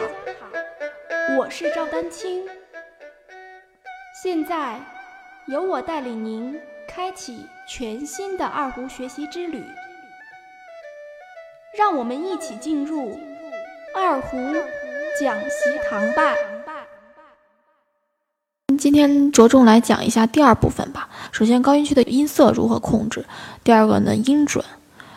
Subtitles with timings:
[0.00, 2.42] 大家好，我是赵丹青。
[4.22, 4.80] 现在
[5.46, 9.62] 由我带领您开启全新的二胡学习之旅，
[11.76, 13.20] 让我们一起进入
[13.94, 14.38] 二胡
[15.20, 16.34] 讲习堂吧。
[18.78, 21.10] 今天着重来讲一下第二部分吧。
[21.30, 23.20] 首先，高音区的音色如何控制；
[23.62, 24.64] 第二个呢，音准，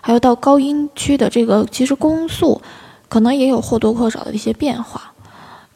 [0.00, 2.62] 还有到高音区的这个其实弓速，
[3.10, 5.12] 可能也有或多或少的一些变化。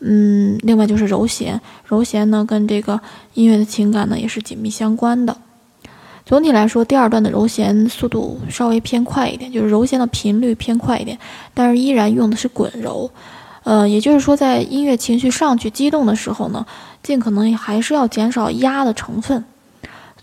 [0.00, 2.98] 嗯，另外就是柔弦，柔弦呢跟这个
[3.34, 5.36] 音乐的情感呢也是紧密相关的。
[6.26, 11.18] 总体来说，第二段的柔弦速度稍微偏快一点，就是柔弦的频率偏快一点，
[11.52, 13.10] 但是依然用的是滚柔。
[13.62, 16.66] 呃，也就是说，在音乐情绪上去激动的时候呢，
[17.02, 19.42] 尽可能还是要减少压的成分，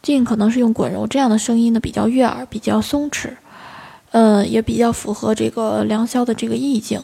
[0.03, 3.29] 尽可能是用滚柔这样的声音呢，比较悦耳，比较松弛，
[4.11, 7.03] 呃，也比较符合这个良宵的这个意境。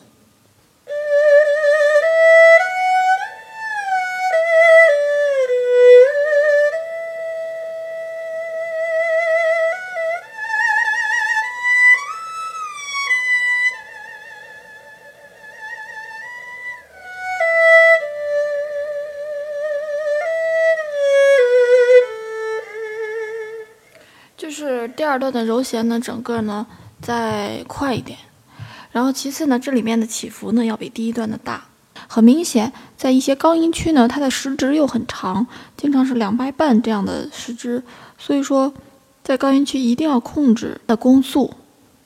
[24.36, 26.66] 就是第二段的柔弦呢，整个呢
[27.02, 28.18] 再快一点，
[28.92, 31.66] 然后其次呢，这里面的起伏呢要比第一段的大，
[32.08, 35.46] 很明显，在一些高音区呢，它的时值又很长，
[35.78, 37.84] 经常是两拍半这样的时值，
[38.18, 38.74] 所以说
[39.24, 41.54] 在高音区一定要控制的弓速，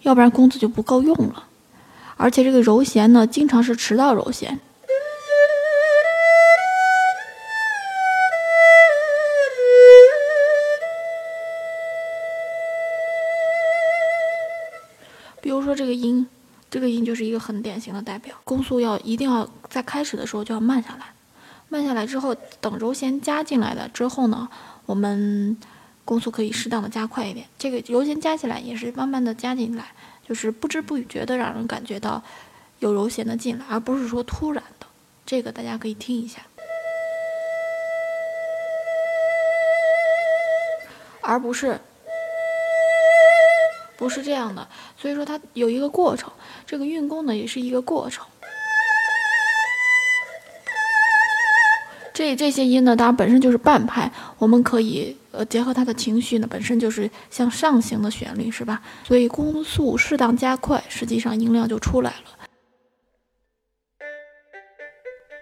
[0.02, 1.44] 要不然弓子就不够用了，
[2.18, 4.60] 而且这个柔弦呢，经常是迟到柔弦。
[15.72, 16.28] 说这个音，
[16.70, 18.36] 这个音就是一个很典型的代表。
[18.44, 21.14] 弓速要一定要在开始的时候就要慢下来，
[21.70, 24.50] 慢下来之后，等柔弦加进来了之后呢，
[24.86, 25.56] 我们
[26.04, 27.48] 弓速可以适当的加快一点。
[27.58, 29.94] 这个柔弦加起来也是慢慢的加进来，
[30.28, 32.22] 就是不知不觉的让人感觉到
[32.80, 34.86] 有柔弦的进来，而不是说突然的。
[35.26, 36.42] 这个大家可以听一下，
[41.22, 41.80] 而不是。
[44.02, 44.68] 不是这样的，
[44.98, 46.34] 所以说它有一个过程，
[46.66, 48.26] 这个运弓呢也是一个过程。
[52.12, 58.82] 这这些音呢，当然本身就是半拍，我们可以呃结合它的情绪呢，本身就是向上行的旋律，是吧？
[59.04, 62.48] 所以弓速适当加快，实际上音量就出来了。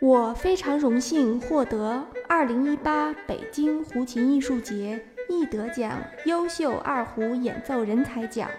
[0.02, 5.02] 我非常荣幸获得二零一八北京胡琴艺术节。
[5.30, 8.50] 易得奖优秀二胡演奏人才奖，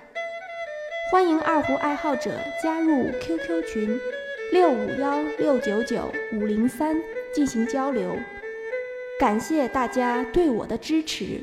[1.10, 2.30] 欢迎二胡爱好者
[2.62, 3.98] 加入 QQ 群
[4.52, 6.96] 六五幺六九九五零三
[7.34, 8.16] 进行交流。
[9.18, 11.40] 感谢大家对我的支持。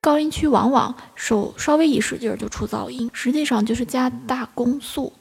[0.00, 5.12] 高音区往往手稍微一使劲就出噪音，实际上就是加大弓速。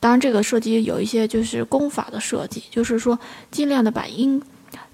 [0.00, 3.16] 当然，这个设计有一些就是功法的设计，就是说
[3.52, 4.42] 尽量的把音。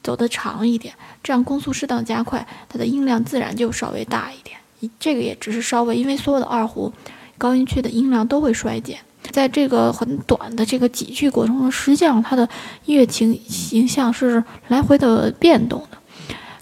[0.02, 4.56] 走得长一点，这样弓速适当加快，它的音量自然就稍微大一点。
[5.00, 6.92] 这个也只是稍微，因为所有的二胡
[7.36, 8.98] 高音区的音量都会衰减。
[9.30, 12.48] 在这个很短的这个几句过程中，实际上它的
[12.86, 15.98] 乐情形象是来回的变动的。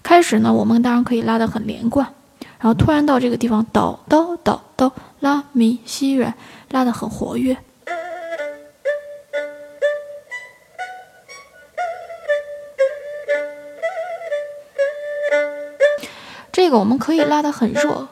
[0.03, 2.06] 开始呢，我们当然可以拉得很连贯，
[2.59, 6.34] 然后突然到这个地方，哆哆哆哆，拉咪西软，
[6.71, 7.56] 拉得很活跃。
[16.56, 18.08] 这个我们可以拉得很弱，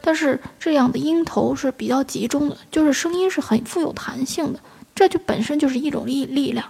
[0.00, 4.60] 但是这样的音头是比较集中的，就是声音是很富有弹性的，
[4.94, 6.64] 这就本身就是一种力力量。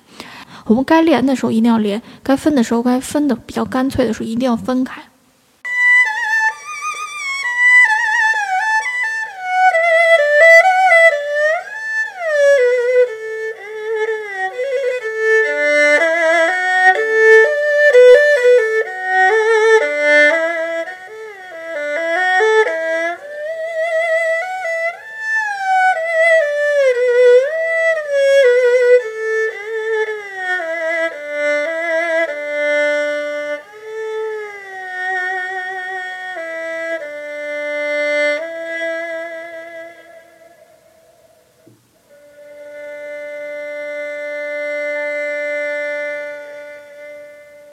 [0.65, 5.00] 我们该连的时候一定要连，该分的时候该分的比较干脆的时候一定要分开。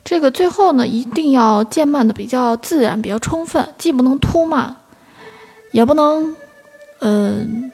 [0.10, 4.76] 这个最后呢，一定要渐慢的比较自然、比较充分，既不能突慢，
[5.72, 6.36] 也不能，
[7.02, 7.72] 嗯，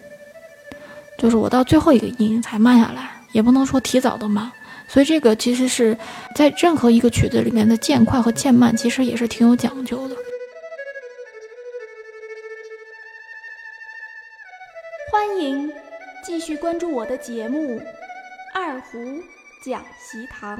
[1.17, 4.51] 就是我到最后一个音才慢下来，也不能说提早的慢。
[4.85, 5.97] 所以这个其实是
[6.35, 10.15] 在任何一个曲子里面的渐快和渐慢，其实也是挺有讲究的。
[15.09, 15.71] 欢迎
[16.21, 17.79] 继续关注我的节目
[18.53, 18.97] 《二胡
[19.63, 20.59] 讲习堂》。